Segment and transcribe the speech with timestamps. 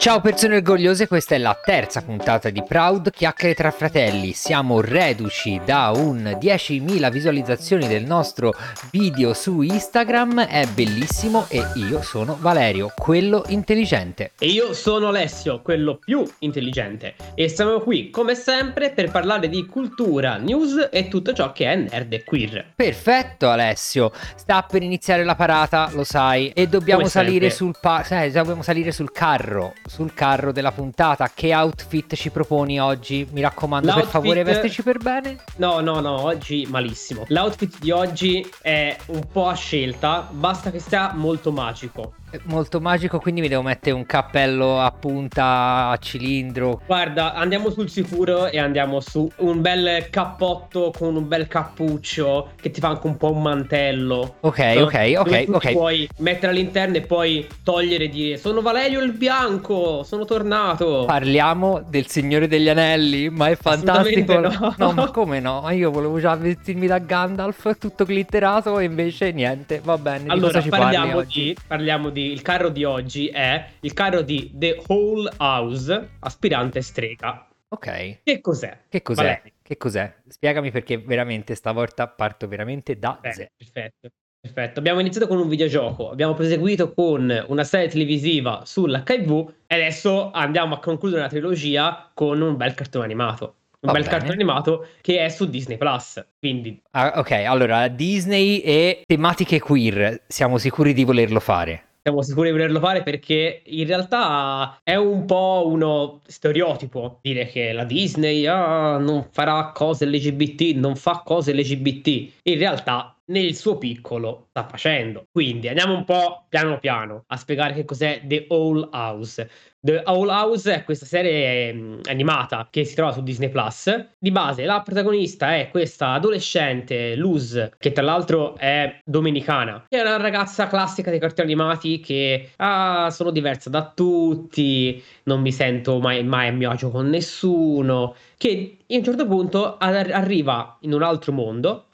[0.00, 4.32] Ciao persone orgogliose, questa è la terza puntata di Proud Chiacchiere tra fratelli.
[4.32, 8.54] Siamo reduci da un 10.000 visualizzazioni del nostro
[8.90, 14.30] video su Instagram, è bellissimo e io sono Valerio, quello intelligente.
[14.38, 17.16] E io sono Alessio, quello più intelligente.
[17.34, 21.76] E siamo qui, come sempre, per parlare di cultura, news e tutto ciò che è
[21.76, 22.72] nerd e queer.
[22.74, 28.30] Perfetto Alessio, sta per iniziare la parata, lo sai, e dobbiamo salire sul, pa- eh,
[28.30, 31.32] dobbiamo salire sul carro sul carro della puntata.
[31.34, 33.26] Che outfit ci proponi oggi?
[33.32, 34.04] Mi raccomando, L'outfit...
[34.04, 35.38] per favore, vestici per bene.
[35.56, 37.24] No, no, no, oggi malissimo.
[37.26, 42.14] L'outfit di oggi è un po' a scelta, basta che sia molto magico
[42.44, 46.80] molto magico, quindi mi devo mettere un cappello a punta a cilindro.
[46.86, 52.70] Guarda, andiamo sul sicuro e andiamo su un bel cappotto con un bel cappuccio che
[52.70, 54.36] ti fa anche un po' un mantello.
[54.40, 54.82] Ok, no?
[54.82, 55.72] ok, ok, ok.
[55.72, 61.04] Puoi mettere all'interno e poi togliere e dire sono Valerio il bianco, sono tornato.
[61.06, 64.38] Parliamo del Signore degli Anelli, ma è fantastico.
[64.38, 64.74] No.
[64.76, 65.68] no, ma come no?
[65.70, 70.28] Io volevo già vestirmi da Gandalf tutto glitterato e invece niente, va bene.
[70.28, 74.82] Allora, parliamo di, parliamo di di, il carro di oggi è il carro di The
[74.86, 77.48] Whole House, aspirante strega.
[77.68, 78.20] Ok.
[78.22, 78.78] Che cos'è?
[78.88, 79.42] Che cos'è?
[79.62, 80.14] Che cos'è?
[80.26, 83.48] Spiegami perché veramente stavolta parto veramente da Beh, zero.
[83.56, 84.08] Perfetto.
[84.42, 90.30] Perfetto, abbiamo iniziato con un videogioco, abbiamo proseguito con una serie televisiva sull'HIV e adesso
[90.30, 94.14] andiamo a concludere la trilogia con un bel cartone animato un Va bel bene.
[94.14, 96.22] cartone animato che è su Disney Plus.
[96.38, 101.84] Quindi, ah, ok, allora Disney e tematiche queer, siamo sicuri di volerlo fare?
[102.10, 107.72] Siamo sicuri di volerlo fare perché in realtà è un po' uno stereotipo dire che
[107.72, 112.32] la Disney ah, non farà cose LGBT, non fa cose LGBT.
[112.42, 115.26] In realtà nel suo piccolo sta facendo.
[115.30, 119.48] Quindi andiamo un po' piano piano a spiegare che cos'è The All House.
[119.82, 124.08] The All House è questa serie mm, animata che si trova su Disney Plus.
[124.18, 129.86] Di base, la protagonista è questa adolescente, Luz, che tra l'altro è domenicana.
[129.88, 135.52] È una ragazza classica dei cartoni animati che ah, sono diversa da tutti, non mi
[135.52, 138.14] sento mai, mai a mio agio con nessuno.
[138.36, 141.84] Che a un certo punto arriva in un altro mondo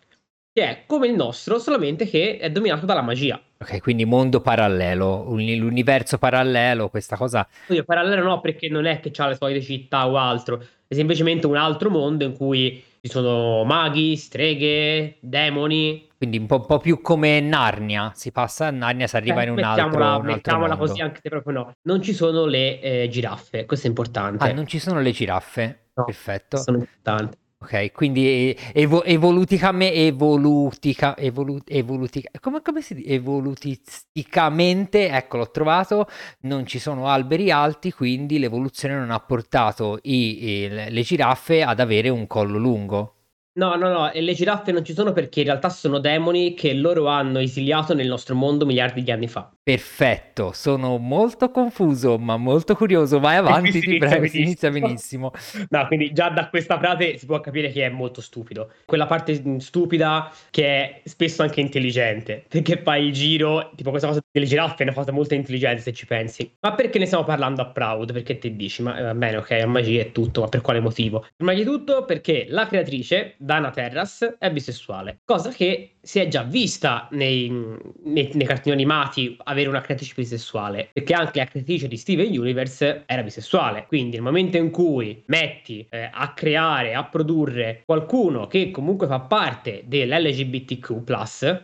[0.56, 3.38] che è come il nostro, solamente che è dominato dalla magia.
[3.58, 7.46] Ok, quindi mondo parallelo, l'universo parallelo, questa cosa...
[7.68, 11.46] Oddio, parallelo no, perché non è che ha le solite città o altro, è semplicemente
[11.46, 16.08] un altro mondo in cui ci sono maghi, streghe, demoni.
[16.16, 19.44] Quindi un po', un po più come Narnia, si passa a Narnia, si arriva eh,
[19.44, 20.86] in un altro, un altro Mettiamola mondo.
[20.86, 21.72] così, anche se proprio no.
[21.82, 24.48] Non ci sono le eh, giraffe, questo è importante.
[24.48, 25.88] Ah, non ci sono le giraffe?
[25.92, 26.56] No, Perfetto.
[26.56, 27.36] Sono importanti.
[27.58, 33.08] Ok, quindi evo- evoluticamente, evolutica, evolu- evolutica, come, come si dice?
[33.08, 36.06] Evolutisticamente, ecco l'ho trovato,
[36.40, 41.80] non ci sono alberi alti, quindi l'evoluzione non ha portato i, i, le giraffe ad
[41.80, 43.15] avere un collo lungo.
[43.56, 46.74] No, no, no, e le giraffe non ci sono perché in realtà sono demoni che
[46.74, 49.50] loro hanno esiliato nel nostro mondo miliardi di anni fa.
[49.62, 55.32] Perfetto, sono molto confuso ma molto curioso, vai avanti, ti prego, si inizia benissimo.
[55.68, 58.72] No, quindi già da questa frase si può capire che è molto stupido.
[58.84, 64.20] Quella parte stupida che è spesso anche intelligente, perché fai il giro, tipo questa cosa
[64.30, 66.56] delle giraffe è una cosa molto intelligente se ci pensi.
[66.60, 68.12] Ma perché ne stiamo parlando a Proud?
[68.12, 71.26] Perché ti dici, ma va bene, ok, a magia è tutto, ma per quale motivo?
[71.34, 76.42] Prima di tutto perché la creatrice Dana Terras è bisessuale, cosa che si è già
[76.42, 81.96] vista nei, nei, nei cartoni animati avere una creatrice bisessuale, perché anche la creatrice di
[81.96, 83.86] Steven Universe era bisessuale.
[83.86, 89.20] Quindi nel momento in cui metti eh, a creare, a produrre qualcuno che comunque fa
[89.20, 91.04] parte dell'LGBTQ,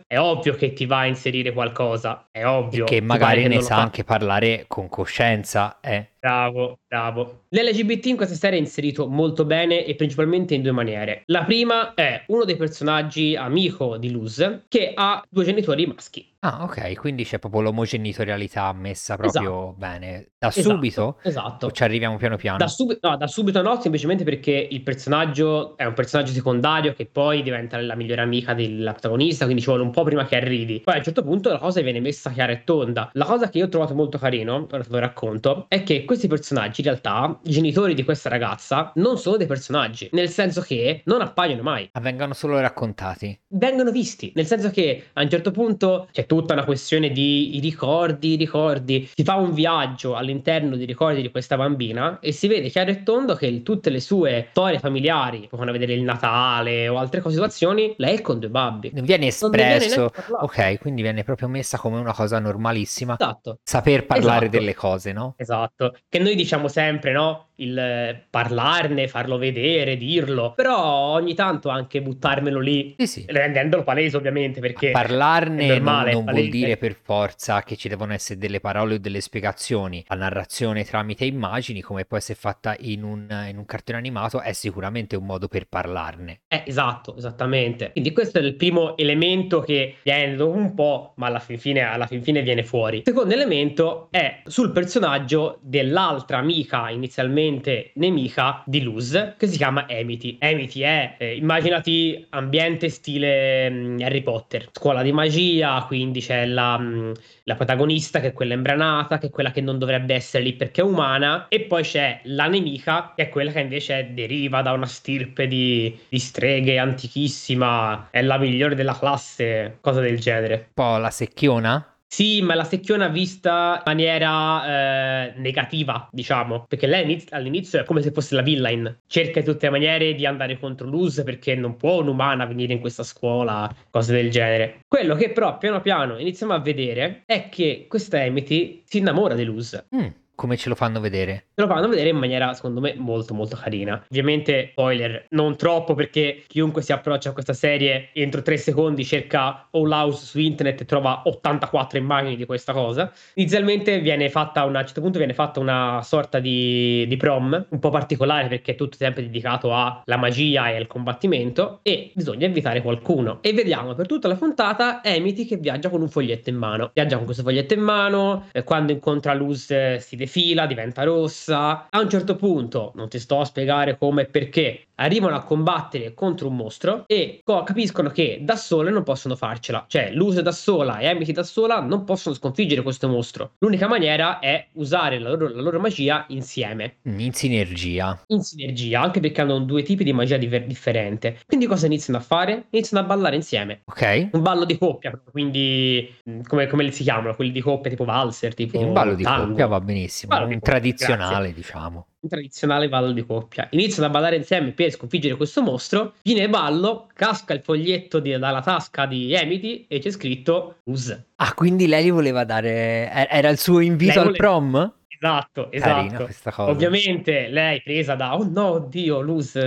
[0.07, 2.85] è ovvio che ti va a inserire qualcosa, è ovvio.
[2.85, 6.11] E che magari ne sa anche parlare con coscienza, eh.
[6.23, 7.47] Bravo, bravo.
[7.49, 11.23] L'LGBT in questa serie è inserito molto bene e principalmente in due maniere.
[11.25, 16.32] La prima è uno dei personaggi amico di Luz che ha due genitori maschi.
[16.45, 19.75] Ah, ok, quindi c'è proprio l'omogenitorialità messa proprio esatto.
[19.77, 20.31] bene.
[20.37, 21.19] Da esatto, subito?
[21.23, 21.67] Esatto.
[21.67, 22.57] O ci arriviamo piano piano?
[22.57, 27.05] Da, sub- no, da subito no, semplicemente perché il personaggio è un personaggio secondario che
[27.05, 30.81] poi diventa la migliore amica della protagonista, quindi ci vuole un po' prima che arrivi.
[30.81, 33.09] Poi a un certo punto la cosa viene messa chiara e tonda.
[33.13, 36.27] La cosa che io ho trovato molto carino, ora te lo racconto, è che questi
[36.27, 41.03] personaggi in realtà, i genitori di questa ragazza, non sono dei personaggi, nel senso che
[41.05, 41.89] non appaiono mai.
[42.01, 43.39] Vengono solo raccontati.
[43.47, 48.33] Vengono visti, nel senso che a un certo punto, cioè tutta una questione di ricordi,
[48.33, 49.07] i ricordi.
[49.13, 53.03] Si fa un viaggio all'interno dei ricordi di questa bambina e si vede chiaro e
[53.03, 57.93] tondo che tutte le sue storie familiari, come vedere il Natale o altre cose, situazioni,
[57.97, 58.89] lei è con due babbi.
[58.93, 59.99] Non viene espresso.
[59.99, 63.13] Non viene ok, quindi viene proprio messa come una cosa normalissima.
[63.13, 63.59] Esatto.
[63.63, 64.57] Saper parlare esatto.
[64.57, 65.35] delle cose, no?
[65.37, 65.95] Esatto.
[66.09, 67.49] Che noi diciamo sempre, no?
[67.57, 70.81] il parlarne, farlo vedere, dirlo, però
[71.11, 73.25] ogni tanto anche buttarmelo lì, sì, sì.
[73.27, 78.13] rendendolo palese ovviamente, perché parlarne normale, non, non vuol dire per forza che ci devono
[78.13, 80.03] essere delle parole o delle spiegazioni.
[80.07, 84.53] La narrazione tramite immagini, come può essere fatta in un, in un cartone animato, è
[84.53, 86.41] sicuramente un modo per parlarne.
[86.47, 87.91] Eh, esatto, esattamente.
[87.91, 91.81] Quindi questo è il primo elemento che viene dopo un po', ma alla fin fine,
[91.81, 92.97] alla fin fine viene fuori.
[92.97, 99.85] Il secondo elemento è sul personaggio dell'altra amica inizialmente nemica di Luz che si chiama
[99.89, 100.37] Amity.
[100.39, 106.77] Amity è, eh, immaginati, ambiente stile mm, Harry Potter, scuola di magia, quindi c'è la,
[106.77, 107.11] mm,
[107.43, 110.81] la protagonista che è quella imbranata, che è quella che non dovrebbe essere lì perché
[110.81, 114.85] è umana, e poi c'è la nemica che è quella che invece deriva da una
[114.85, 120.55] stirpe di, di streghe antichissima, è la migliore della classe, cosa del genere.
[120.55, 121.92] Un po' la secchiona?
[122.13, 128.03] Sì, ma la secchiona vista in maniera eh, negativa, diciamo, perché lei all'inizio è come
[128.03, 131.75] se fosse la villain, cerca in tutte le maniere di andare contro Luz perché non
[131.75, 134.81] può un'umana venire in questa scuola, cose del genere.
[134.87, 139.43] Quello che però piano piano iniziamo a vedere è che questa Amity si innamora di
[139.45, 139.83] Luz.
[139.95, 140.05] Mm.
[140.35, 141.45] Come ce lo fanno vedere?
[141.55, 144.03] Ce lo fanno vedere in maniera, secondo me, molto molto carina.
[144.09, 149.67] Ovviamente, spoiler, non troppo perché chiunque si approccia a questa serie entro tre secondi cerca
[149.69, 153.11] All House su internet e trova 84 immagini di questa cosa.
[153.35, 157.67] Inizialmente viene fatta una, a un certo punto viene fatta una sorta di, di prom,
[157.69, 162.47] un po' particolare perché è tutto sempre dedicato alla magia e al combattimento e bisogna
[162.47, 163.37] invitare qualcuno.
[163.41, 166.89] E vediamo per tutta la puntata Amity che viaggia con un foglietto in mano.
[166.91, 171.89] Viaggia con questo foglietto in mano, eh, quando incontra Luz eh, si defila, diventa rossa.
[171.89, 176.13] A un certo punto, non ti sto a spiegare come e perché, arrivano a combattere
[176.13, 179.85] contro un mostro e capiscono che da sole non possono farcela.
[179.87, 183.53] Cioè, Luz da sola e Amity da sola non possono sconfiggere questo mostro.
[183.59, 186.97] L'unica maniera è usare la loro, la loro magia insieme.
[187.03, 188.21] In sinergia.
[188.27, 191.39] In sinergia, anche perché hanno due tipi di magia diver- differente.
[191.45, 192.65] Quindi cosa iniziano a fare?
[192.71, 193.81] Iniziano a ballare insieme.
[193.85, 194.29] Ok.
[194.31, 197.35] Un ballo di coppia, quindi mm, come, come si chiamano?
[197.35, 198.79] Quelli di coppia tipo valser, tipo...
[198.79, 199.47] un ballo di tango.
[199.47, 201.53] coppia va benissimo, un tradizionale grazie.
[201.53, 203.67] diciamo tradizionale ballo di coppia.
[203.71, 206.15] Iniziano a ballare insieme per sconfiggere questo mostro.
[206.23, 211.17] Viene ballo, casca il foglietto di, dalla tasca di Amity e c'è scritto Us.
[211.35, 213.09] Ah, quindi lei gli voleva dare.
[213.29, 214.93] Era il suo invito lei al prom?
[215.23, 216.63] Esatto, esatto.
[216.63, 219.57] Ovviamente lei presa da oh no, oddio, Luz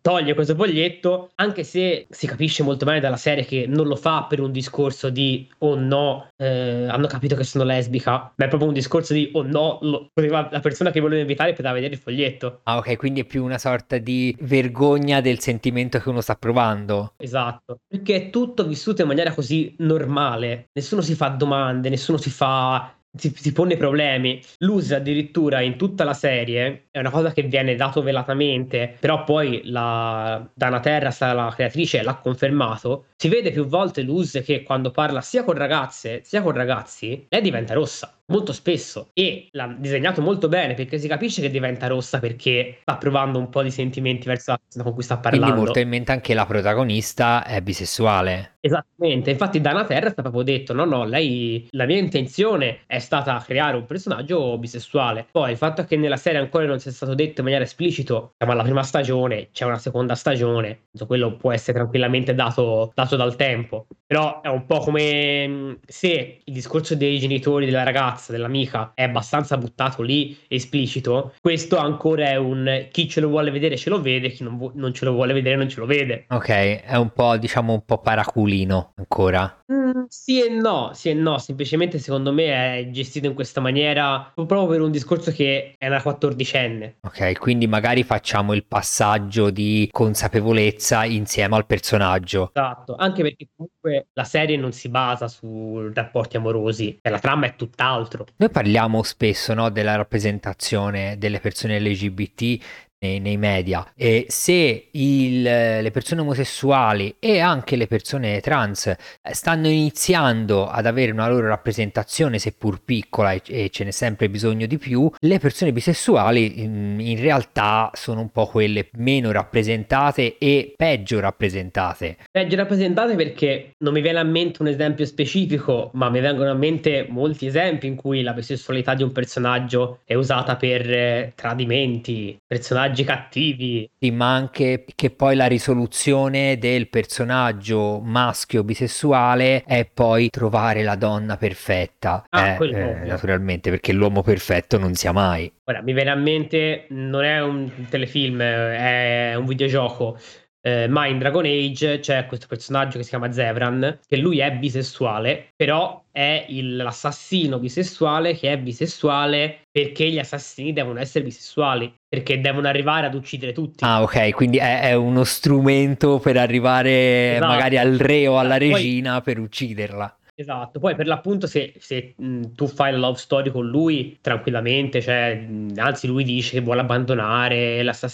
[0.00, 4.26] toglie questo foglietto, anche se si capisce molto bene dalla serie che non lo fa
[4.28, 8.68] per un discorso di oh no, eh, hanno capito che sono lesbica, ma è proprio
[8.68, 12.60] un discorso di oh no, lo, la persona che volevo invitare poteva vedere il foglietto.
[12.62, 17.14] Ah, ok, quindi è più una sorta di vergogna del sentimento che uno sta provando.
[17.16, 22.30] Esatto, perché è tutto vissuto in maniera così normale, nessuno si fa domande, nessuno si
[22.30, 24.40] fa si, si, pone problemi.
[24.58, 29.62] L'usa addirittura in tutta la serie è una cosa che viene dato velatamente, però poi
[29.64, 33.06] la Dana Terras, la creatrice, l'ha confermato.
[33.16, 37.40] Si vede più volte l'Us che quando parla sia con ragazze sia con ragazzi, lei
[37.40, 42.18] diventa rossa molto spesso e l'ha disegnato molto bene perché si capisce che diventa rossa
[42.18, 45.46] perché sta provando un po' di sentimenti verso la persona con cui sta parlando.
[45.46, 48.56] Quindi molto in mente anche la protagonista è bisessuale.
[48.60, 53.42] Esattamente, infatti Dana Terra sta proprio detto no no, lei la mia intenzione è stata
[53.44, 55.26] creare un personaggio bisessuale.
[55.30, 58.52] Poi il fatto che nella serie ancora non sia stato detto in maniera esplicita, siamo
[58.52, 63.86] alla prima stagione, c'è una seconda stagione, quello può essere tranquillamente dato, dato dal tempo.
[64.06, 69.56] Però è un po' come se il discorso dei genitori della ragazza, dell'amica, è abbastanza
[69.56, 74.30] buttato lì, esplicito, questo ancora è un chi ce lo vuole vedere ce lo vede,
[74.30, 76.24] chi non, vu- non ce lo vuole vedere non ce lo vede.
[76.28, 79.57] Ok, è un po' diciamo un po' paraculino ancora.
[79.70, 84.32] Mm, sì e no, sì e no, semplicemente secondo me è gestito in questa maniera
[84.34, 86.96] proprio per un discorso che è una quattordicenne.
[87.02, 92.50] Ok, quindi magari facciamo il passaggio di consapevolezza insieme al personaggio.
[92.54, 97.46] Esatto, anche perché comunque la serie non si basa su rapporti amorosi, cioè la trama
[97.46, 98.24] è tutt'altro.
[98.36, 103.86] Noi parliamo spesso no, della rappresentazione delle persone LGBT nei, nei media.
[103.94, 108.96] E se il, le persone omosessuali e anche le persone trans eh,
[109.34, 114.66] stanno iniziando ad avere una loro rappresentazione, seppur piccola e, e ce n'è sempre bisogno
[114.66, 120.74] di più, le persone bisessuali in, in realtà sono un po' quelle meno rappresentate e
[120.76, 122.16] peggio rappresentate.
[122.30, 126.54] Peggio rappresentate perché non mi viene a mente un esempio specifico, ma mi vengono a
[126.54, 132.36] mente molti esempi in cui la bisessualità di un personaggio è usata per eh, tradimenti,
[132.46, 133.90] personaggi cattivi.
[133.98, 140.96] Sì, ma anche che poi la risoluzione del personaggio maschio bisessuale è poi trovare la
[140.96, 142.24] donna perfetta.
[142.30, 145.50] Ah, eh, eh, naturalmente, perché l'uomo perfetto non sia mai.
[145.64, 150.18] Ora, mi viene a mente, non è un telefilm, è un videogioco
[150.60, 154.52] eh, ma in Dragon Age c'è questo personaggio che si chiama Zevran, che lui è
[154.52, 161.92] bisessuale, però è il, l'assassino bisessuale che è bisessuale perché gli assassini devono essere bisessuali,
[162.08, 163.84] perché devono arrivare ad uccidere tutti.
[163.84, 167.46] Ah, ok, quindi è, è uno strumento per arrivare esatto.
[167.46, 170.17] magari al re o alla regina Poi, per ucciderla.
[170.40, 175.02] Esatto, poi per l'appunto se, se mh, tu fai la love story con lui tranquillamente,
[175.02, 178.12] cioè, mh, anzi lui dice che vuole abbandonare la sua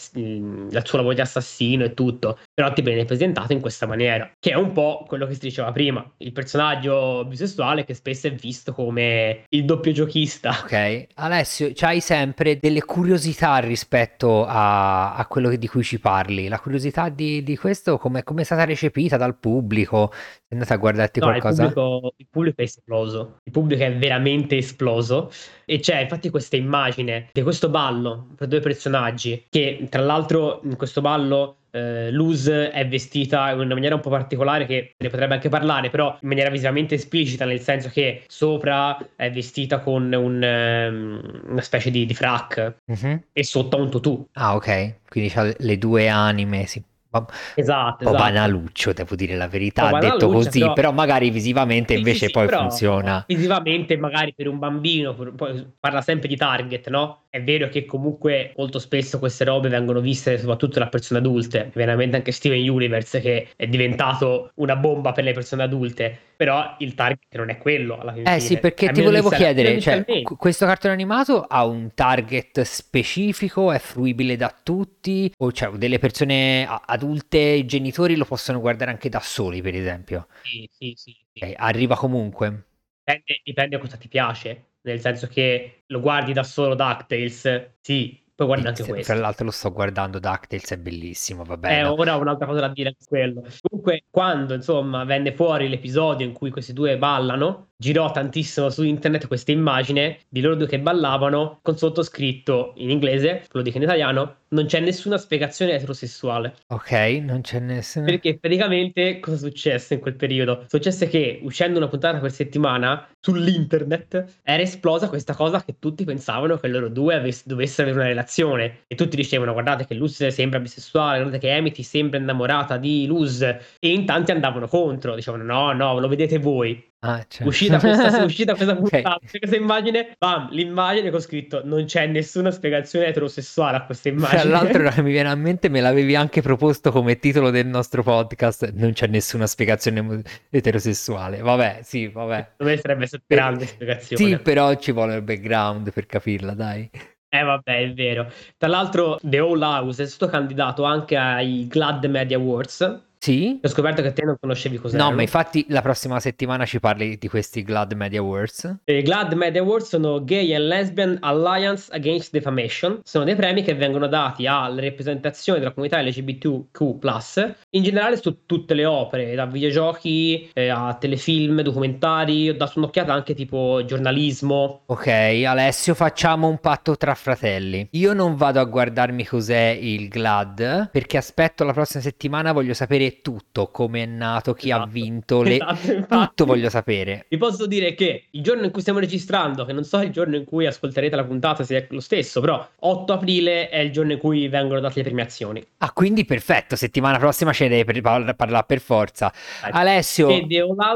[0.96, 4.72] lavoro di assassino e tutto, però ti viene presentato in questa maniera, che è un
[4.72, 9.66] po' quello che si diceva prima, il personaggio bisessuale che spesso è visto come il
[9.66, 10.48] doppio giochista.
[10.62, 16.58] Ok, Alessio, hai sempre delle curiosità rispetto a, a quello di cui ci parli, la
[16.58, 20.10] curiosità di, di questo come è stata recepita dal pubblico?
[20.10, 21.72] Sei andata a guardarti no, qualcosa?
[22.16, 25.30] Il pubblico è esploso, il pubblico è veramente esploso
[25.64, 30.76] e c'è infatti questa immagine di questo ballo tra due personaggi che tra l'altro in
[30.76, 35.34] questo ballo eh, Luz è vestita in una maniera un po' particolare che ne potrebbe
[35.34, 40.40] anche parlare, però in maniera visivamente esplicita, nel senso che sopra è vestita con un,
[40.40, 43.22] um, una specie di, di frac uh-huh.
[43.32, 44.24] e sotto ha un tutù.
[44.34, 46.66] Ah, ok, quindi ha le due anime,
[47.14, 48.16] sì esatto, esatto.
[48.16, 50.72] banaluccio, devo dire la verità, ha detto così, però...
[50.72, 50.92] però...
[50.92, 53.24] magari visivamente sì, invece sì, poi funziona.
[53.26, 57.23] Visivamente magari per un bambino, poi parla sempre di target, no?
[57.34, 62.14] È vero che comunque molto spesso queste robe vengono viste soprattutto da persone adulte, veramente
[62.14, 67.34] anche Steven Universe che è diventato una bomba per le persone adulte, però il target
[67.34, 68.36] non è quello alla fine.
[68.36, 73.80] Eh sì, perché ti volevo chiedere, cioè, questo cartone animato ha un target specifico, è
[73.80, 79.18] fruibile da tutti o cioè delle persone adulte, i genitori lo possono guardare anche da
[79.18, 80.28] soli, per esempio?
[80.44, 81.10] Sì, sì, sì.
[81.10, 81.42] sì.
[81.42, 82.66] Okay, arriva comunque.
[83.02, 88.46] Dipende, dipende cosa ti piace nel senso che lo guardi da solo DuckTales, sì, poi
[88.46, 89.12] guardi anche questo.
[89.12, 91.80] Tra l'altro lo sto guardando, DuckTales è bellissimo, va bene.
[91.80, 93.44] Eh, ora ho un'altra cosa da dire quello.
[93.62, 99.26] Comunque, quando, insomma, venne fuori l'episodio in cui questi due ballano, girò tantissimo su internet
[99.26, 104.36] questa immagine di loro due che ballavano con sottoscritto in inglese, lo dico in italiano,
[104.54, 106.54] non c'è nessuna spiegazione eterosessuale.
[106.68, 108.06] Ok, non c'è nessuna.
[108.06, 110.64] Perché praticamente cosa è successo in quel periodo?
[110.68, 116.56] Successe che uscendo una puntata per settimana sull'internet era esplosa questa cosa che tutti pensavano
[116.56, 120.58] che loro due avess- dovessero avere una relazione e tutti dicevano guardate che Luz sembra
[120.58, 125.72] bisessuale, guardate che Amity sembra innamorata di Luz e in tanti andavano contro, dicevano no,
[125.72, 126.92] no, lo vedete voi.
[127.06, 127.46] Ah, certo.
[127.48, 129.38] uscita, questa, uscita questa puntata, okay.
[129.38, 134.40] questa immagine, bam, l'immagine con scritto non c'è nessuna spiegazione eterosessuale a questa immagine.
[134.40, 138.72] Tra l'altro mi viene a mente, me l'avevi anche proposto come titolo del nostro podcast,
[138.72, 141.42] non c'è nessuna spiegazione eterosessuale.
[141.42, 142.52] Vabbè, sì, vabbè.
[142.56, 144.24] Dove sarebbe grande spiegazione.
[144.24, 146.90] Sì, però ci vuole il background per capirla, dai.
[147.28, 148.32] Eh vabbè, è vero.
[148.56, 153.58] Tra l'altro The All House è stato candidato anche ai Glad Media Awards sì.
[153.62, 154.98] Ho scoperto che te non conoscevi cos'è.
[154.98, 158.80] No, ma infatti la prossima settimana ci parli di questi Glad Media Awards.
[158.84, 163.00] I Glad Media Awards sono Gay and Lesbian Alliance Against Defamation.
[163.02, 168.74] Sono dei premi che vengono dati alla rappresentazione della comunità LGBTQ+, in generale su tutte
[168.74, 174.82] le opere, da videogiochi eh, a telefilm, documentari, ho dato un'occhiata anche tipo giornalismo.
[174.84, 177.88] Ok, Alessio, facciamo un patto tra fratelli.
[177.92, 183.12] Io non vado a guardarmi cos'è il Glad, perché aspetto la prossima settimana, voglio sapere
[183.22, 185.56] tutto, come è nato, chi esatto, ha vinto, le...
[185.56, 187.26] esatto, tutto voglio sapere.
[187.28, 190.36] Vi posso dire che il giorno in cui stiamo registrando, che non so il giorno
[190.36, 194.12] in cui ascolterete la puntata se è lo stesso, però 8 aprile è il giorno
[194.12, 195.64] in cui vengono date le premiazioni.
[195.78, 199.32] Ah, quindi perfetto, settimana prossima ce ne deve par- parlare per forza.
[199.70, 200.28] Alessio,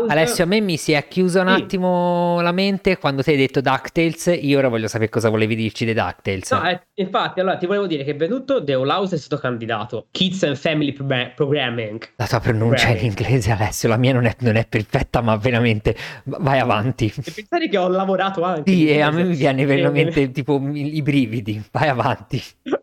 [0.08, 1.62] Alessio, a me mi si è chiusa un sì.
[1.62, 5.84] attimo la mente quando ti hai detto DuckTales, io ora voglio sapere cosa volevi dirci
[5.84, 6.50] dei DuckTales.
[6.52, 10.06] No, eh, infatti, allora ti volevo dire che venuto The All House è stato candidato
[10.10, 12.98] Kids and Family Programming la tua pronuncia Beh.
[12.98, 17.12] in inglese, Alessio, la mia non è, non è, perfetta, ma veramente vai avanti.
[17.16, 18.70] E pensare che ho lavorato anche.
[18.70, 22.42] Sì, e a me mi viene veramente tipo i brividi, vai avanti.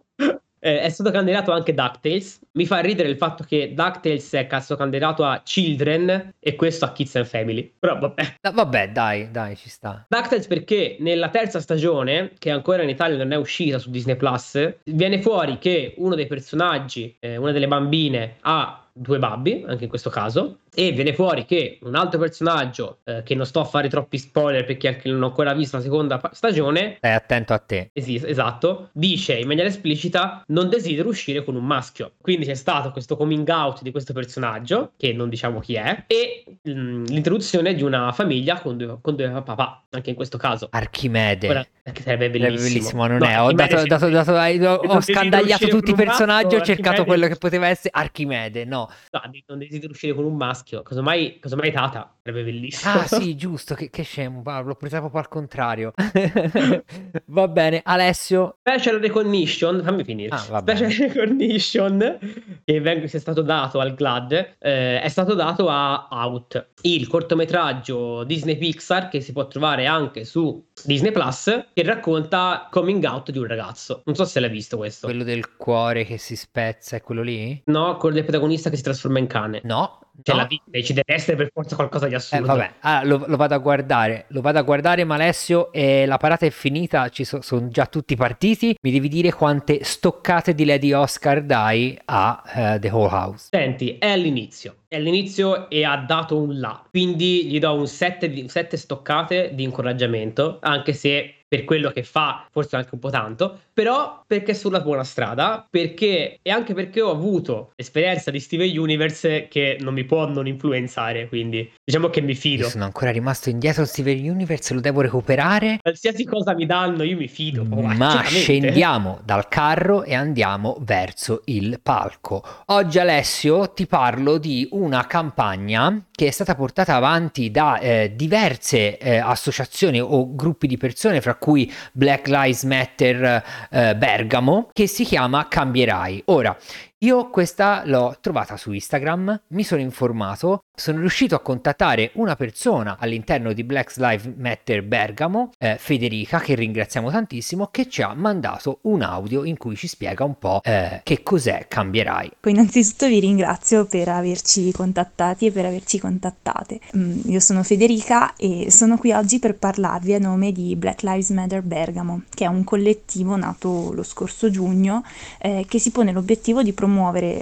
[0.65, 2.39] Eh, è stato candidato anche DuckTales.
[2.53, 6.91] Mi fa ridere il fatto che DuckTales è stato candidato a Children e questo a
[6.91, 7.72] Kids and Family.
[7.77, 8.38] Però vabbè.
[8.41, 10.03] Da, vabbè, dai, dai, ci sta.
[10.10, 14.77] DuckTales perché nella terza stagione, che ancora in Italia non è uscita su Disney Plus,
[14.86, 19.89] viene fuori che uno dei personaggi, eh, una delle bambine, ha due babbi, anche in
[19.89, 23.89] questo caso, e viene fuori che un altro personaggio, eh, che non sto a fare
[23.89, 27.89] troppi spoiler perché anche non ho ancora visto la seconda stagione, stai attento a te.
[27.91, 32.13] Es- esatto, dice in maniera esplicita non desidero uscire con un maschio.
[32.21, 36.45] Quindi c'è stato questo coming out di questo personaggio, che non diciamo chi è, e
[36.61, 40.69] mh, mm, l'introduzione di una famiglia con due, con due papà, anche in questo caso.
[40.71, 41.49] Archimede.
[41.49, 42.57] Ora, che sarebbe bellissimo.
[42.57, 43.41] Sarebbe bellissimo, non no, è.
[43.41, 47.67] Ho, dato, dato, dato, dato, ho scandagliato tutti i personaggi, ho cercato quello che poteva
[47.67, 48.85] essere Archimede, no.
[49.12, 50.82] No, non desidero uscire con un maschio.
[50.84, 52.94] Casomai, casomai Tata sarebbe bellissimo.
[52.94, 53.75] Ah, sì, giusto.
[53.75, 54.41] Che, che scemo.
[54.44, 55.94] L'ho presa proprio al contrario.
[57.25, 58.58] va bene, Alessio.
[58.62, 60.29] Special Recognition, fammi finire.
[60.29, 61.13] Ah, Special bene.
[61.13, 62.20] Recognition
[62.63, 68.24] che vengo, sia stato dato al GLAD eh, è stato dato a Out, il cortometraggio
[68.24, 73.38] Disney Pixar che si può trovare anche su Disney Plus che racconta coming out di
[73.38, 74.01] un ragazzo.
[74.05, 75.05] Non so se l'hai visto questo.
[75.05, 77.62] Quello del cuore che si spezza, è quello lì?
[77.65, 79.62] No, quello del protagonista che si trasforma in cane.
[79.63, 80.00] No.
[80.22, 80.41] Cioè no.
[80.41, 82.45] la vita ci deve essere per forza qualcosa di Eh, assurdo.
[82.48, 86.17] vabbè, ah, lo, lo vado a guardare, lo vado a guardare, ma Alessio, eh, la
[86.17, 88.75] parata è finita, ci so- sono già tutti partiti.
[88.81, 93.48] Mi devi dire quante stoccate di Lady Oscar dai a eh, The Whole House.
[93.51, 94.75] Senti, è all'inizio.
[94.88, 96.81] È all'inizio e ha dato un là.
[96.89, 102.75] Quindi gli do un 7 stoccate di incoraggiamento, anche se per quello che fa, forse
[102.75, 107.11] anche un po' tanto, però perché è sulla buona strada, perché e anche perché ho
[107.11, 112.35] avuto l'esperienza di Steven Universe che non mi può non influenzare, quindi diciamo che mi
[112.35, 112.63] fido.
[112.63, 115.79] Io sono ancora rimasto indietro Steven Universe, lo devo recuperare.
[115.81, 117.63] Qualsiasi cosa mi danno, io mi fido.
[117.63, 122.43] Ma scendiamo dal carro e andiamo verso il palco.
[122.67, 128.97] Oggi Alessio ti parlo di una campagna che è stata portata avanti da eh, diverse
[128.97, 135.04] eh, associazioni o gruppi di persone, fra cui Black Lives Matter eh, Bergamo, che si
[135.04, 136.24] chiama Cambierai.
[136.25, 136.56] Ora,
[137.05, 142.97] io questa l'ho trovata su Instagram, mi sono informato, sono riuscito a contattare una persona
[143.00, 148.79] all'interno di Black Lives Matter Bergamo, eh, Federica, che ringraziamo tantissimo, che ci ha mandato
[148.83, 152.31] un audio in cui ci spiega un po' eh, che cos'è Cambierai.
[152.39, 156.79] Poi innanzitutto vi ringrazio per averci contattati e per averci contattate.
[156.97, 161.29] Mm, io sono Federica e sono qui oggi per parlarvi a nome di Black Lives
[161.29, 165.03] Matter Bergamo, che è un collettivo nato lo scorso giugno
[165.38, 166.93] eh, che si pone l'obiettivo di promuovere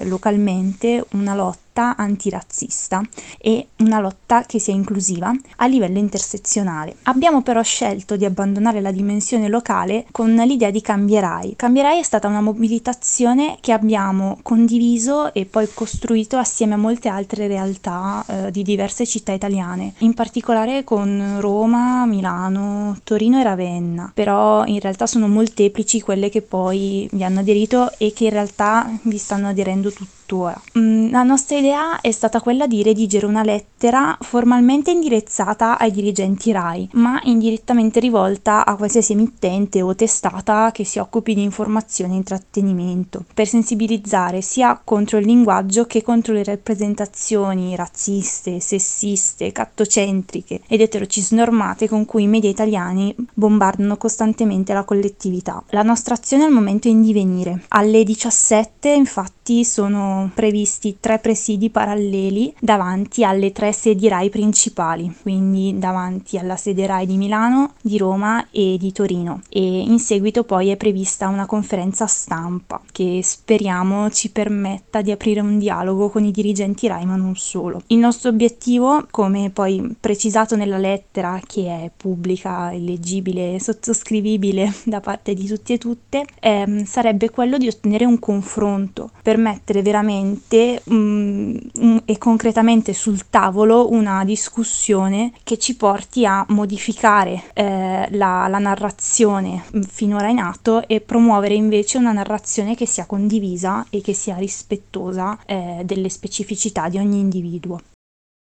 [0.05, 3.01] localmente una lotta lotta antirazzista
[3.39, 6.97] e una lotta che sia inclusiva a livello intersezionale.
[7.03, 11.55] Abbiamo però scelto di abbandonare la dimensione locale con l'idea di Cambierai.
[11.55, 17.47] Cambierai è stata una mobilitazione che abbiamo condiviso e poi costruito assieme a molte altre
[17.47, 24.63] realtà eh, di diverse città italiane, in particolare con Roma, Milano, Torino e Ravenna, però
[24.65, 29.17] in realtà sono molteplici quelle che poi vi hanno aderito e che in realtà vi
[29.17, 30.59] stanno aderendo tutti tuttora.
[30.77, 36.51] Mm, la nostra idea è stata quella di redigere una lettera formalmente indirizzata ai dirigenti
[36.51, 42.17] RAI, ma indirettamente rivolta a qualsiasi emittente o testata che si occupi di informazione e
[42.17, 50.81] intrattenimento, per sensibilizzare sia contro il linguaggio che contro le rappresentazioni razziste, sessiste, cattocentriche ed
[50.81, 55.63] eterocisnormate con cui i media italiani bombardano costantemente la collettività.
[55.69, 57.63] La nostra azione al momento è in divenire.
[57.69, 65.77] Alle 17 infatti sono previsti tre presidi paralleli davanti alle tre sedi RAI principali, quindi
[65.77, 69.41] davanti alla sede RAI di Milano, di Roma e di Torino.
[69.49, 75.39] E in seguito poi è prevista una conferenza stampa che speriamo ci permetta di aprire
[75.39, 77.81] un dialogo con i dirigenti RAI, ma non solo.
[77.87, 85.33] Il nostro obiettivo, come poi precisato nella lettera che è pubblica, leggibile sottoscrivibile da parte
[85.33, 91.57] di tutti e tutte, eh, sarebbe quello di ottenere un confronto per mettere veramente um,
[91.75, 98.59] um, e concretamente sul tavolo una discussione che ci porti a modificare eh, la, la
[98.59, 104.35] narrazione finora in atto e promuovere invece una narrazione che sia condivisa e che sia
[104.35, 107.81] rispettosa eh, delle specificità di ogni individuo.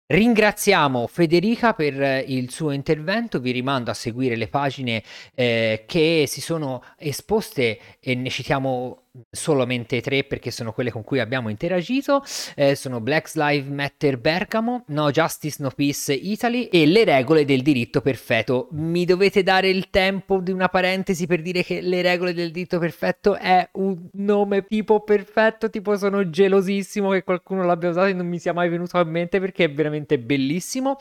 [0.06, 5.02] Ringraziamo Federica per il suo intervento, vi rimando a seguire le pagine
[5.34, 11.20] eh, che si sono esposte e ne citiamo solamente tre perché sono quelle con cui
[11.20, 12.22] abbiamo interagito,
[12.56, 17.62] eh, sono Black Lives Matter Bergamo, No Justice No Peace Italy e le regole del
[17.62, 18.68] diritto perfetto.
[18.72, 22.78] Mi dovete dare il tempo di una parentesi per dire che le regole del diritto
[22.78, 28.26] perfetto è un nome tipo perfetto, tipo sono gelosissimo che qualcuno l'abbia usato e non
[28.26, 30.96] mi sia mai venuto a mente perché è veramente bellissimo.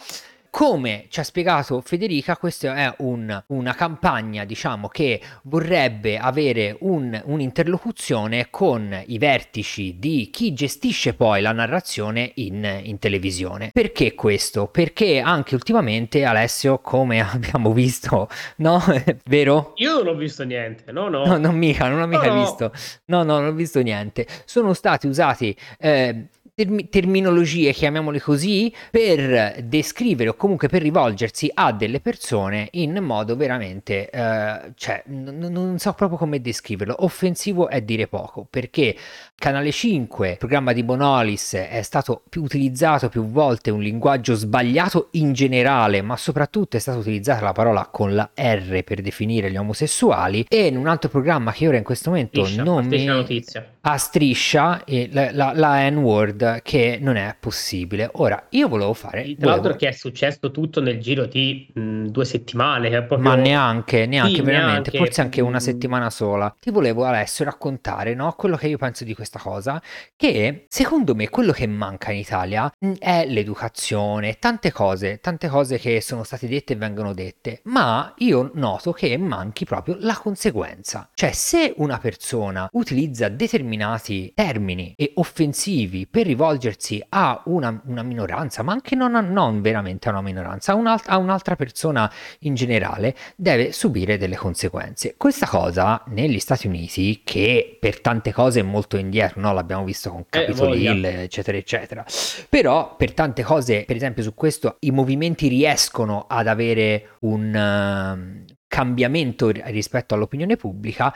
[0.56, 7.20] Come ci ha spiegato Federica, questa è un, una campagna, diciamo, che vorrebbe avere un,
[7.26, 13.72] un'interlocuzione con i vertici di chi gestisce poi la narrazione in, in televisione.
[13.74, 14.68] Perché questo?
[14.68, 18.80] Perché anche ultimamente, Alessio, come abbiamo visto, no?
[19.26, 19.74] Vero?
[19.78, 21.26] Io non ho visto niente, no, no.
[21.26, 22.40] No, non mica, non ho mica No, no.
[22.42, 22.72] visto.
[23.06, 24.28] No, no, non ho visto niente.
[24.46, 31.72] Sono stati usati eh, termi- terminologie, chiamiamole così, per descrivere o comunque per rivolgersi a
[31.72, 36.96] delle persone in modo veramente, eh, cioè, n- non so proprio come descriverlo.
[37.00, 38.96] Offensivo è dire poco, perché
[39.36, 45.34] Canale 5, programma di Bonolis, è stato più utilizzato più volte un linguaggio sbagliato in
[45.34, 50.46] generale, ma soprattutto è stata utilizzata la parola con la R per definire gli omosessuali.
[50.48, 53.73] E in un altro programma che ora in questo momento Striscia, non mi notizia.
[53.86, 58.10] A striscia eh, la, la- la N-word che non è possibile.
[58.14, 59.24] Ora, io volevo fare...
[59.36, 62.88] Tra l'altro volevo- che è successo tutto nel giro di mh, due settimane.
[62.90, 63.30] È proprio...
[63.30, 64.98] Ma neanche, neanche Sì, veramente, neanche.
[64.98, 65.60] forse anche una Mm.
[65.60, 66.56] settimana sola.
[66.60, 69.82] Ti volevo Alessio raccontare, no, quello che io penso di questa cosa,
[70.16, 76.00] che secondo me quello che manca in Italia è l'educazione, tante cose, tante cose che
[76.02, 81.10] sono state dette e vengono dette, ma io noto che manchi proprio la conseguenza.
[81.14, 83.28] Cioè, se una persona utilizza
[83.74, 89.62] determinati termini e offensivi per rivolgersi a una, una minoranza, ma anche non, a- non
[89.62, 95.16] veramente a una minoranza, a, un'alt- a un'altra persona in generale, deve subire delle conseguenze.
[95.18, 99.54] Questa cosa negli Stati Uniti, che per tante cose è molto indietro, no?
[99.54, 100.92] l'abbiamo visto con Capitol voglia.
[100.92, 102.06] Hill, eccetera, eccetera,
[102.50, 108.46] però per tante cose, per esempio su questo, i movimenti riescono ad avere un ehm,
[108.68, 111.14] cambiamento ri- rispetto all'opinione pubblica.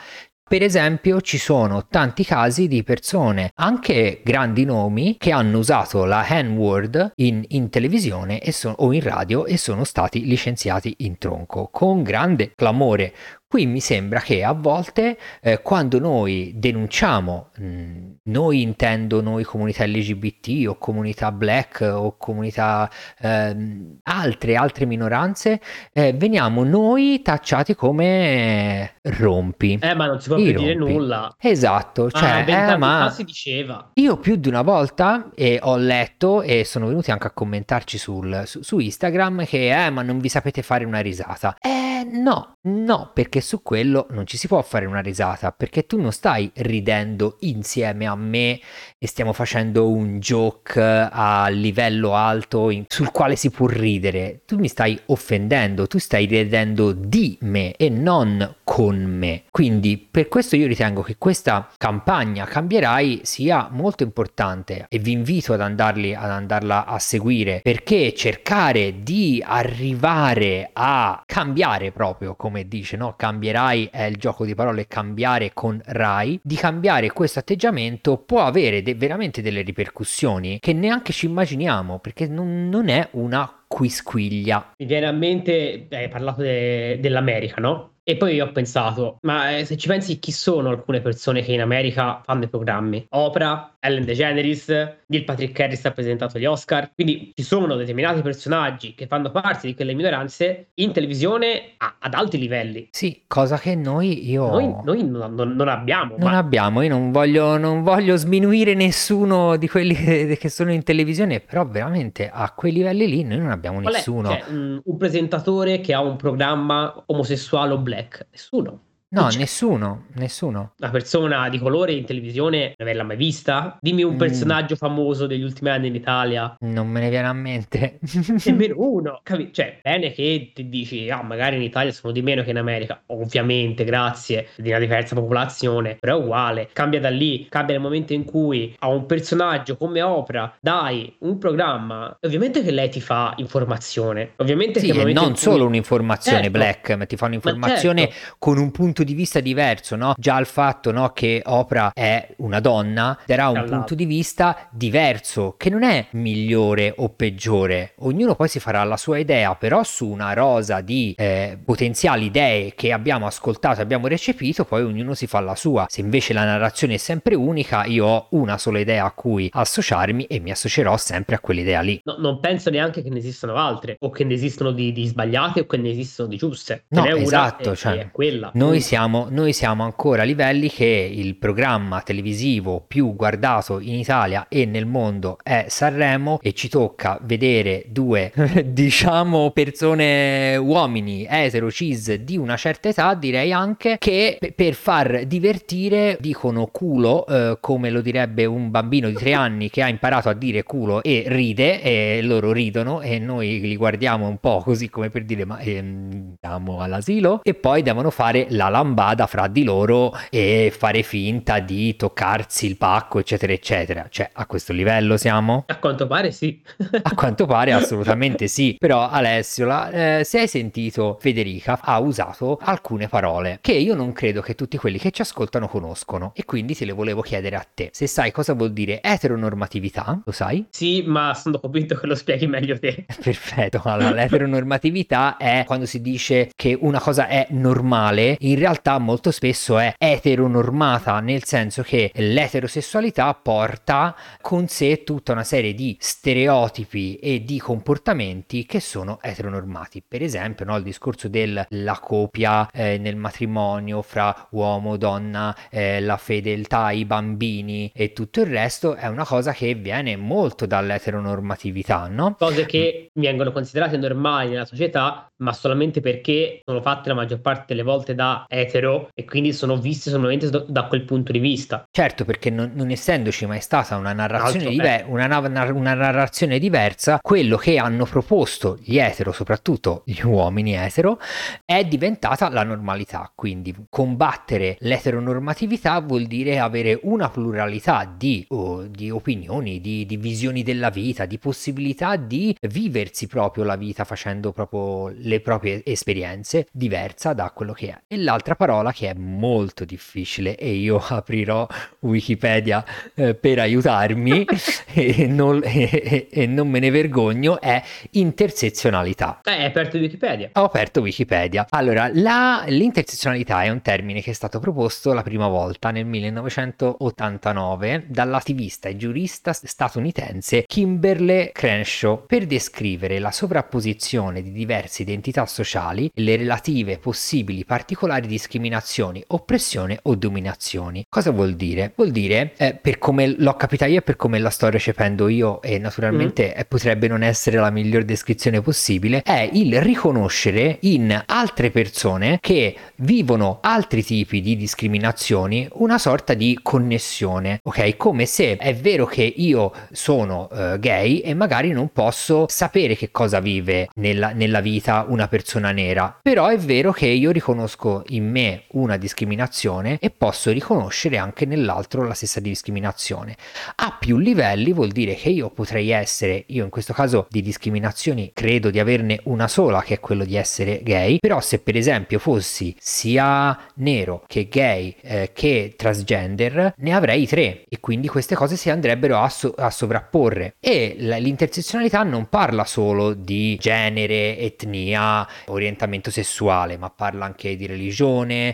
[0.48, 6.26] Per esempio, ci sono tanti casi di persone, anche grandi nomi, che hanno usato la
[6.26, 12.02] N-word in, in televisione so- o in radio e sono stati licenziati in tronco con
[12.02, 13.12] grande clamore.
[13.50, 19.86] Qui mi sembra che a volte eh, quando noi denunciamo, mh, noi intendo noi comunità
[19.86, 25.62] LGBT o comunità black o comunità ehm, altre, altre minoranze,
[25.94, 29.78] eh, veniamo noi tacciati come rompi.
[29.80, 31.34] Eh, ma non si può più dire nulla.
[31.40, 33.92] Esatto, Ah, cioè, eh, vent'anni ma si diceva.
[33.94, 38.42] io più di una volta eh, ho letto e sono venuti anche a commentarci sul-
[38.44, 41.56] su, su Instagram che eh, ma non vi sapete fare una risata.
[41.58, 41.76] Eh
[42.12, 46.12] no, no, perché su quello non ci si può fare una risata, perché tu non
[46.12, 48.60] stai ridendo insieme a me
[48.98, 54.40] e stiamo facendo un joke a livello alto in- sul quale si può ridere.
[54.44, 59.44] Tu mi stai offendendo, tu stai ridendo di me e non con me.
[59.50, 65.52] Quindi per questo io ritengo che questa campagna Cambierai sia molto importante e vi invito
[65.52, 72.96] ad, andarli, ad andarla a seguire perché cercare di arrivare a cambiare proprio come dice
[72.96, 78.42] no cambierai è il gioco di parole cambiare con Rai di cambiare questo atteggiamento può
[78.42, 84.72] avere de- veramente delle ripercussioni che neanche ci immaginiamo perché non, non è una quisquiglia
[84.78, 87.96] Mi viene a mente, hai parlato de- dell'America, no?
[88.08, 91.52] E poi io ho pensato, ma eh, se ci pensi chi sono alcune persone che
[91.52, 93.04] in America fanno i programmi?
[93.10, 94.68] Oprah, Ellen DeGeneres,
[95.08, 99.66] Neil Patrick Harris ha presentato gli Oscar, quindi ci sono determinati personaggi che fanno parte
[99.66, 102.88] di quelle minoranze in televisione a- ad alti livelli.
[102.92, 106.88] sì cosa che noi io Noi, noi non, non- non abbiamo, Non ma abbiamo, io
[106.88, 112.30] non voglio, non voglio sminuire nessuno di quelli che, che sono in televisione, però veramente
[112.32, 114.30] a quei livelli lì noi non abbiamo qual è nessuno.
[114.30, 117.96] cioè, un, un presentatore che ha un programma omosessuale o black?
[118.32, 118.87] Nessuno.
[119.10, 120.72] No, nessuno, nessuno.
[120.78, 123.76] una persona di colore in televisione non averla mai vista?
[123.80, 124.18] Dimmi un Mm.
[124.18, 126.54] personaggio famoso degli ultimi anni in Italia.
[126.60, 127.98] Non me ne viene a mente.
[128.44, 132.42] Nemmeno uno, capi- Cioè, bene che ti dici, ah, magari in Italia sono di meno
[132.42, 133.00] che in America.
[133.06, 136.68] Ovviamente, grazie, di una diversa popolazione, però è uguale.
[136.72, 141.38] Cambia da lì, cambia nel momento in cui a un personaggio come Oprah dai un
[141.38, 142.16] programma.
[142.22, 144.32] Ovviamente che lei ti fa informazione.
[144.36, 146.58] Ovviamente Sì, che e non cui- solo un'informazione Certo.
[146.58, 148.36] black, ma ti fa un'informazione certo.
[148.38, 150.14] con un punto punto di vista diverso, no?
[150.16, 153.76] Già il fatto no, che Oprah è una donna darà un Tra l'altro.
[153.78, 157.92] punto di vista diverso, che non è migliore o peggiore.
[157.98, 162.74] Ognuno poi si farà la sua idea, però su una rosa di eh, potenziali idee
[162.74, 165.86] che abbiamo ascoltato, abbiamo recepito, poi ognuno si fa la sua.
[165.88, 170.24] Se invece la narrazione è sempre unica, io ho una sola idea a cui associarmi
[170.24, 172.00] e mi associerò sempre a quell'idea lì.
[172.04, 175.60] No, non penso neanche che ne esistano altre, o che ne esistono di, di sbagliate
[175.60, 176.84] o che ne esistono di giuste.
[176.88, 178.50] No, esatto, e- cioè, è quella.
[178.54, 184.46] Noi siamo, noi siamo ancora a livelli che il programma televisivo più guardato in Italia
[184.48, 188.32] e nel mondo è Sanremo e ci tocca vedere due,
[188.64, 195.24] diciamo, persone uomini etero cis di una certa età, direi anche che pe- per far
[195.26, 200.30] divertire dicono culo, eh, come lo direbbe un bambino di tre anni che ha imparato
[200.30, 204.88] a dire culo e ride e loro ridono e noi li guardiamo un po' così
[204.88, 207.42] come per dire ma ehm, siamo all'asilo?
[207.42, 212.76] E poi devono fare la lambada fra di loro e fare finta di toccarsi il
[212.76, 215.64] pacco eccetera eccetera cioè a questo livello siamo?
[215.66, 216.60] A quanto pare sì.
[217.02, 222.58] A quanto pare assolutamente sì, però Alessio, la- eh, se hai sentito Federica ha usato
[222.62, 226.74] alcune parole che io non credo che tutti quelli che ci ascoltano conoscono e quindi
[226.74, 227.90] te le volevo chiedere a te.
[227.92, 230.66] Se sai cosa vuol dire eteronormatività, lo sai?
[230.70, 233.06] sì, ma sono convinto che lo spieghi meglio te.
[233.22, 238.67] Perfetto, allora l'eteronormatività è quando si dice che una cosa è normale, in realtà
[238.98, 245.96] molto spesso è eteronormata, nel senso che l'eterosessualità porta con sé tutta una serie di
[245.98, 250.02] stereotipi e di comportamenti che sono eteronormati.
[250.06, 251.66] Per esempio, no, il discorso della
[252.00, 258.46] coppia eh, nel matrimonio fra uomo, donna, eh, la fedeltà, i bambini e tutto il
[258.46, 262.34] resto è una cosa che viene molto dall'eteronormatività, no?
[262.38, 267.64] Cose che vengono considerate normali nella società, ma solamente perché sono fatte la maggior parte
[267.68, 271.84] delle volte da etero e quindi sono viste solamente da, quel punto di vista.
[271.90, 276.58] Certo, perché non, non essendoci mai stata una narrazione, Altro, diver- una, na- una narrazione
[276.58, 281.18] diversa, quello che hanno proposto gli etero, soprattutto gli uomini etero,
[281.64, 283.30] è diventata la normalità.
[283.34, 290.62] Quindi combattere l'eteronormatività vuol dire avere una pluralità di, oh, di opinioni, di, di visioni
[290.62, 297.32] della vita, di possibilità di viversi proprio la vita facendo proprio le proprie esperienze diversa
[297.32, 298.00] da quello che è.
[298.06, 301.66] E l'altra parola che è molto difficile e io aprirò
[302.00, 302.84] Wikipedia
[303.14, 304.44] eh, per aiutarmi
[304.92, 307.82] e, non, e- e non me ne vergogno è
[308.12, 309.40] intersezionalità.
[309.44, 310.50] Eh, è aperto Wikipedia.
[310.54, 311.66] Ho aperto Wikipedia.
[311.70, 318.06] Allora, la- l'intersezionalità è un termine che è stato proposto la prima volta nel 1989
[318.08, 326.22] dall'attivista e giurista statunitense Kimberly Crenshaw per descrivere la sovrapposizione di diverse identità sociali e
[326.22, 331.04] le relative possibili particolari discriminazioni, oppressione o dominazioni.
[331.08, 331.92] Cosa vuol dire?
[331.96, 335.60] Vuol dire, eh, per come l'ho capita io e per come la sto recependo io,
[335.60, 341.70] e naturalmente eh, potrebbe non essere la miglior descrizione possibile, è il riconoscere in altre
[341.70, 347.96] persone che vivono altri tipi di discriminazioni una sorta di connessione, ok?
[347.96, 353.10] Come se è vero che io sono eh, gay e magari non posso sapere che
[353.10, 358.17] cosa vive nella, nella vita una persona nera, però è vero che io riconosco in
[358.20, 363.36] me una discriminazione e posso riconoscere anche nell'altro la stessa discriminazione.
[363.76, 368.30] A più livelli vuol dire che io potrei essere, io in questo caso di discriminazioni
[368.34, 372.18] credo di averne una sola che è quello di essere gay, però se per esempio
[372.18, 378.56] fossi sia nero che gay eh, che transgender ne avrei tre e quindi queste cose
[378.56, 385.26] si andrebbero a, so- a sovrapporre e l- l'intersezionalità non parla solo di genere, etnia,
[385.46, 388.06] orientamento sessuale, ma parla anche di religione,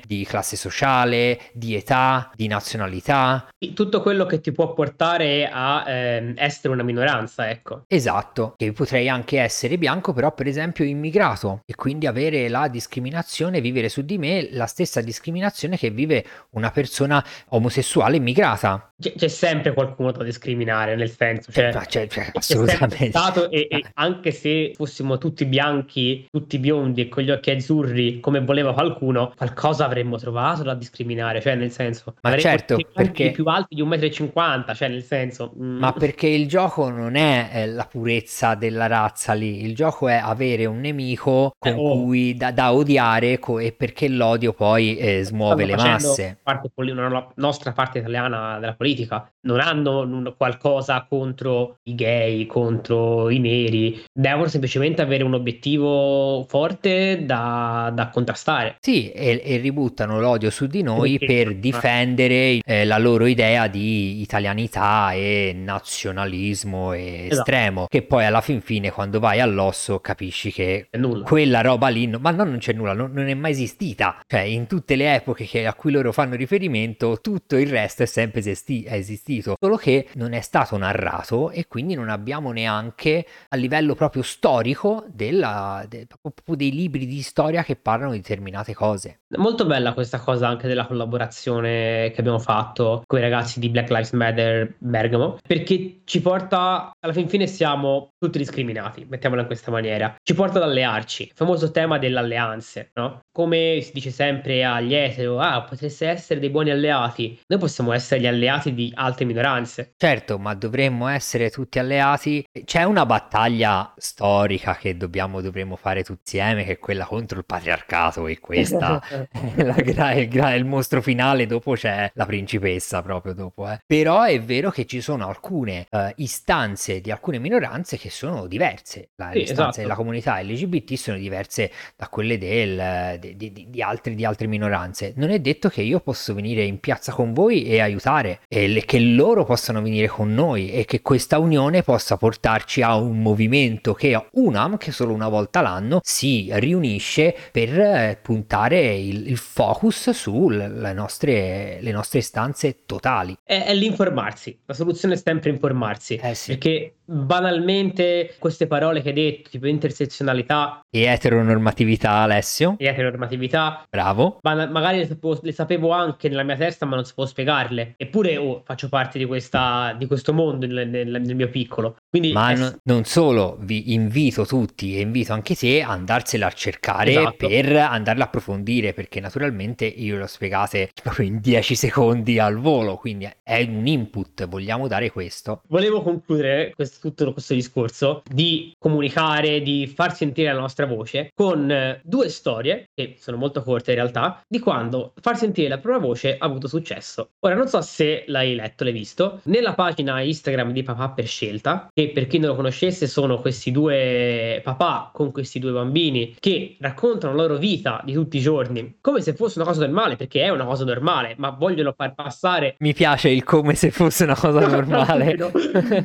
[0.07, 3.49] di classe sociale, di età, di nazionalità.
[3.75, 7.83] Tutto quello che ti può portare a ehm, essere una minoranza, ecco.
[7.87, 13.61] Esatto, che potrei anche essere bianco, però per esempio immigrato e quindi avere la discriminazione,
[13.61, 18.93] vivere su di me la stessa discriminazione che vive una persona omosessuale immigrata.
[19.01, 23.09] C'è, c'è sempre qualcuno da discriminare, nel senso, cioè, Eh, cioè, c'è sempre assolutamente.
[23.09, 28.21] stato e, e anche se fossimo tutti bianchi, tutti biondi e con gli occhi azzurri,
[28.21, 33.45] come voleva qualcuno, qualcosa avremmo trovato da discriminare, cioè nel senso, Ma certo, perché- più
[33.47, 35.53] alti di 1,50 m, cioè nel senso...
[35.57, 40.09] mm, Ma perché il gioco non è eh, la purezza della razza lì, il gioco
[40.09, 42.03] è avere un nemico con Eh, oh.
[42.03, 46.39] cui da, da odiare co- e perché l'odio poi eh, smuove stanno le masse.
[46.43, 52.47] parte una no- nostra parte italiana della politica non hanno un- qualcosa contro i gay,
[52.47, 58.77] contro i neri, devono semplicemente avere un obiettivo forte da, da contrastare.
[58.81, 61.45] Sì, e e, e ributtano l'odio su di noi Perché?
[61.45, 67.35] per difendere eh, la loro idea di italianità e nazionalismo Esatto.
[67.41, 70.89] estremo, che poi alla fin fine quando vai all'osso capisci che
[71.25, 74.21] quella roba lì, no- ma no, non c'è nulla, non, non è mai esistita.
[74.27, 78.07] Cioè, in tutte le epoche che- a cui loro fanno riferimento, tutto il resto è
[78.07, 83.27] sempre esisti- è esistito, solo che non è stato narrato e quindi non abbiamo neanche
[83.49, 88.75] a livello proprio storico della- de- proprio dei libri di storia che parlano di determinate
[88.75, 89.21] cose.
[89.37, 93.89] Molto bella questa cosa anche della collaborazione che abbiamo fatto con i ragazzi di Black
[93.89, 99.71] Lives Matter Bergamo, perché ci porta, alla fin fine siamo tutti discriminati, mettiamola in questa
[99.71, 103.21] maniera, ci porta ad allearci, il famoso tema delle alleanze, no?
[103.33, 108.21] Come si dice sempre agli etero, ah, potreste essere dei buoni alleati, noi possiamo essere
[108.21, 109.93] gli alleati di altre minoranze.
[109.97, 112.45] Certo, ma dovremmo essere tutti alleati.
[112.65, 117.45] C'è una battaglia storica che dobbiamo, dovremmo fare tutti insieme, che è quella contro il
[117.45, 123.03] patriarcato e questa è la gra- il, gra- il mostro finale, dopo c'è la principessa
[123.03, 123.69] proprio dopo.
[123.71, 123.81] eh.
[123.87, 129.11] Però è vero che ci sono alcune eh, istanze di alcune minoranze che sono diverse.
[129.17, 129.81] La- Sì, le istanze esatto.
[129.83, 135.13] della comunità LGBT sono diverse da quelle del, di, di- di- altri- di altre minoranze.
[135.17, 138.85] Non è detto che io posso venire in piazza con voi e aiutare, e le-
[138.85, 143.95] che loro possano venire con noi e che questa unione possa portarci a un movimento
[143.95, 150.11] che UNAM, che solo una volta l'anno, si riunisce per eh, puntare il, il focus
[150.11, 153.37] sulle nostre, le nostre istanze totali.
[153.43, 156.53] È, è l'informarsi, la soluzione è sempre informarsi, Eh sì.
[156.53, 158.04] perché banalmente
[158.39, 164.39] queste parole che hai detto, tipo intersezionalità E eteronormatività, Alessio, e eteronormatività, bravo.
[164.43, 167.95] ma- magari le sapevo, le sapevo anche nella mia testa, ma non sapevo spiegarle.
[167.97, 171.97] Eppure oh, faccio parte di, questa, di questo mondo nel, nel- nel mio piccolo.
[172.09, 176.47] Quindi Ma è- no- non solo, vi invito tutti e invito anche te a andarsela
[176.47, 177.47] a cercare Esatto.
[177.49, 182.59] per andarla a approfondire, perché naturalmente io le ho spiegate proprio in 10 secondi al
[182.59, 185.63] volo, quindi è un input, vogliamo dare questo.
[185.69, 187.84] Volevo concludere questo- tutto questo discorso
[188.29, 193.63] di comunicare, di far sentire la nostra voce con eh, due storie, che sono molto
[193.63, 197.31] corte in realtà, di quando far sentire la propria voce ha avuto successo.
[197.41, 201.89] Ora, non so se l'hai letto, l'hai visto, nella pagina Instagram di Papà per Scelta,
[201.93, 206.77] che per chi non lo conoscesse sono questi due papà con questi due bambini che
[206.81, 210.43] raccontano la loro vita di tutti i giorni, come se fosse una cosa normale, perché
[210.43, 214.37] è una cosa normale, ma vogliono far passare Mi piace il come se fosse una
[214.37, 215.35] cosa normale.
[215.35, 215.51] No,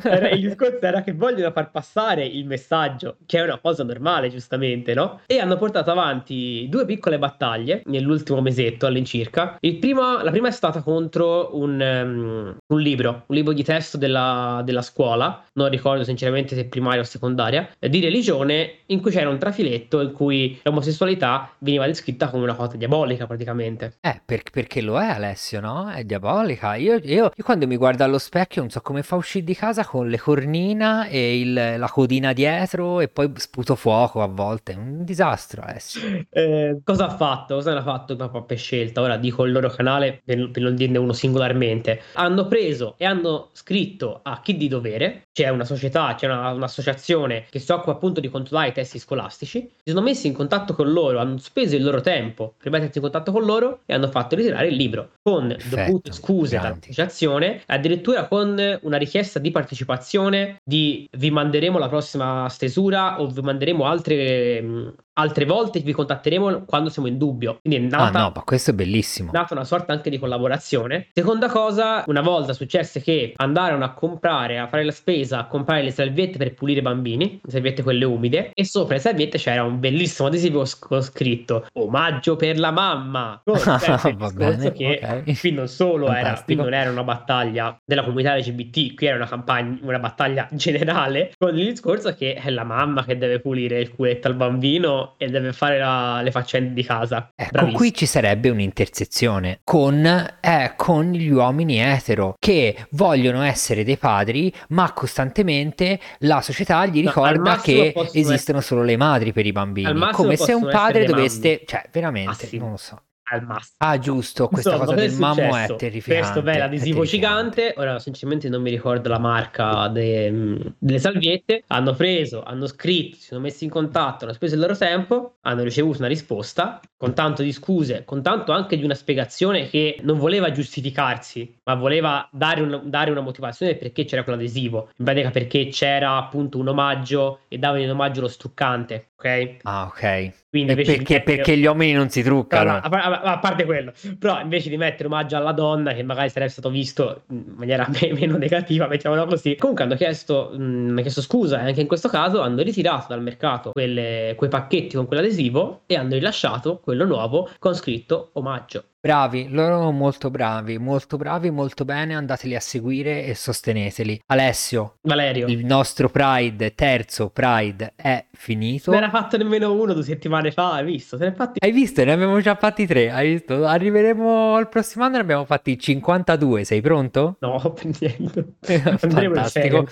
[0.02, 4.28] era- il discorso era che vogliono far passare il messaggio, che è una cosa normale,
[4.28, 5.20] giustamente, no?
[5.26, 9.56] E hanno portato avanti due piccole battaglie nell'ultimo mesetto all'incirca.
[9.60, 13.96] Il primo- la prima è stata contro un, ehm, un libro, un libro di testo
[13.96, 19.28] della, della scuola, non ricordo sinceramente se primaria o secondaria, di religione, in cui c'era
[19.28, 23.96] un trafiletto in cui l'omosessualità veniva descritta come una cosa diabolica praticamente.
[24.00, 25.88] Eh, per- perché lo è Alessio, no?
[25.90, 26.74] È diabolica.
[26.74, 29.84] Io, io- io quando mi guardo allo specchio non so come fa uscire di casa
[29.84, 34.74] con le cornina e il- la codina dietro e poi sputo fuoco a volte.
[34.74, 36.24] Un disastro Alessio.
[36.30, 37.54] Eh, cosa ha fatto?
[37.54, 39.00] Cosa ne ha fatto Papà per scelta?
[39.00, 42.00] Ora dico il loro canale per, per non dirne uno singolarmente.
[42.14, 47.46] Hanno preso e hanno scritto a chi di dovere, c'è una società, c'è una- un'associazione
[47.50, 49.70] che si occupa appunto di controllare i testi scolastici.
[49.82, 53.04] Si sono messi in contatto con loro, hanno speso il loro tempo per mettersi in
[53.04, 58.26] contatto con loro e hanno fatto ritirare il libro con Perfetto, dovute scuse dall'associazione, addirittura
[58.26, 64.62] con una richiesta di partecipazione di vi manderemo la prossima stesura o vi manderemo altre,
[64.62, 67.58] mh, altre volte, vi contatteremo quando siamo in dubbio.
[67.62, 69.30] Quindi è Ah nata, no, ma questo è bellissimo.
[69.32, 71.08] nata una sorta anche di collaborazione.
[71.12, 75.82] Seconda cosa, una volta successe che andarono a comprare, a fare la spesa, a comprare
[75.82, 79.62] le salviette per pulire i bambini, le salviette quelle umide, e sopra le salviette c'era
[79.64, 83.42] un bellissimo adesivo con scritto omaggio per la mamma.
[83.78, 85.38] Sempre il Va bene, che ok.
[85.40, 86.62] qui non solo era, qui Fantastico.
[86.62, 91.56] non era una battaglia della comunità LGBT, qui era una campagna, una battaglia generale, con
[91.58, 95.52] il discorso che è la mamma che deve pulire il culetto al bambino e deve
[95.52, 97.30] fare la- le faccende di casa.
[97.34, 97.78] Ecco, Bravissimo.
[97.78, 100.04] qui ci sarebbe un'intersezione con,
[100.40, 107.02] eh, con gli uomini etero che vogliono essere dei padri, ma costantemente la società gli
[107.02, 110.10] No, ricorda massimo che esistono solo le madri per i bambini.
[110.12, 112.62] Come se un padre essere doveste, cioè, veramente, Massimo.
[112.62, 113.02] non lo so.
[113.30, 113.76] Al massimo.
[113.78, 116.20] Ah, giusto, questa Insomma, cosa del mammo è terrificante.
[116.22, 117.74] Questo bel adesivo gigante.
[117.76, 121.62] Ora, sinceramente, non mi ricordo la marca de- mh, delle salviette.
[121.68, 125.62] Hanno preso, hanno scritto, si sono messi in contatto, hanno speso il loro tempo, hanno
[125.62, 130.18] ricevuto una risposta con tanto di scuse, con tanto anche di una spiegazione che non
[130.18, 134.90] voleva giustificarsi, ma voleva dare, un- dare una motivazione perché c'era quell'adesivo.
[134.96, 139.09] In pratica, perché c'era appunto un omaggio e davano in omaggio lo struccante.
[139.20, 139.56] Ok?
[139.64, 140.32] Ah, ok.
[140.50, 142.72] Quindi perché, mettere- perché gli uomini non si No, truccano.
[142.72, 146.28] no, a, a- a parte quello, però invece di mettere omaggio alla donna, che magari
[146.30, 151.00] sarebbe stato visto in maniera me- meno negativa, mettiamola così, comunque hanno chiesto, mh, hanno
[151.02, 155.06] chiesto scusa e anche in questo caso hanno ritirato dal mercato quelle- quei pacchetti con
[155.06, 158.84] quell'adesivo e hanno rilasciato quello nuovo con scritto omaggio.
[159.02, 164.20] Bravi, loro molto bravi, molto bravi, molto bene, andateli a seguire e sosteneteli.
[164.26, 168.90] Alessio, Valerio, il nostro Pride, terzo Pride, è finito.
[168.90, 171.16] non era fatto nemmeno uno due settimane fa, hai visto?
[171.24, 172.04] Infatti Hai visto?
[172.04, 173.64] Ne abbiamo già fatti tre, hai visto?
[173.64, 177.36] Arriveremo al prossimo anno, ne abbiamo fatti 52, sei pronto?
[177.40, 178.56] no, per niente.
[178.98, 179.86] Fantastico.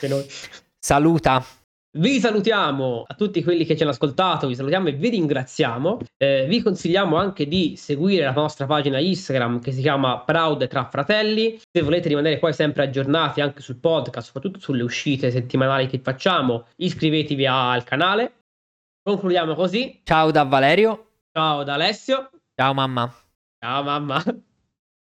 [0.79, 1.43] Saluta.
[1.91, 6.01] Vi salutiamo a tutti quelli che ci hanno ascoltato, vi salutiamo e vi ringraziamo.
[6.19, 10.89] Eh, vi consigliamo anche di seguire la nostra pagina Instagram che si chiama Proud tra
[10.91, 11.59] fratelli.
[11.59, 16.67] Se volete rimanere poi sempre aggiornati anche sul podcast, soprattutto sulle uscite settimanali che facciamo,
[16.77, 18.33] iscrivetevi al canale.
[19.03, 20.03] Concludiamo così.
[20.05, 21.07] Ciao da Valerio.
[21.33, 22.31] Ciao da Alessio.
[22.55, 23.11] Ciao mamma.
[23.59, 24.23] Ciao mamma.